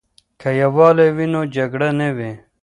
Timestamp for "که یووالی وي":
0.39-1.27